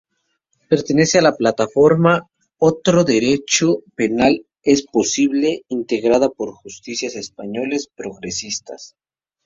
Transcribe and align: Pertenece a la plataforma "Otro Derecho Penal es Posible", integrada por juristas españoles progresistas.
Pertenece 0.67 1.19
a 1.19 1.21
la 1.21 1.35
plataforma 1.37 2.21
"Otro 2.57 3.03
Derecho 3.03 3.83
Penal 3.93 4.47
es 4.63 4.81
Posible", 4.81 5.61
integrada 5.69 6.29
por 6.31 6.53
juristas 6.53 7.13
españoles 7.15 7.87
progresistas. 7.95 8.95